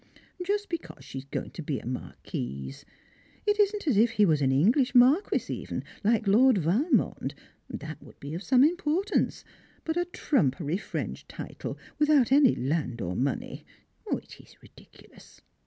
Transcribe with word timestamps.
just 0.43 0.67
because 0.67 1.05
she 1.05 1.19
is 1.19 1.25
going 1.25 1.51
to 1.51 1.61
be 1.61 1.77
a 1.77 1.85
Marquise. 1.85 2.85
It 3.45 3.59
isn't 3.59 3.85
as 3.85 3.97
if 3.97 4.09
he 4.09 4.25
was 4.25 4.41
an 4.41 4.51
English 4.51 4.95
Marquis 4.95 5.53
even, 5.53 5.83
like 6.03 6.25
Lord 6.25 6.57
Valmond, 6.57 7.35
that 7.69 8.01
would 8.01 8.19
be 8.19 8.33
of 8.33 8.41
some 8.41 8.63
importance 8.63 9.43
but 9.85 9.97
a 9.97 10.05
trumpery 10.05 10.77
French 10.79 11.27
title, 11.27 11.77
without 11.99 12.31
any 12.31 12.55
land 12.55 12.99
or 12.99 13.15
money, 13.15 13.63
it 14.11 14.39
is 14.41 14.57
ridiculous. 14.63 15.39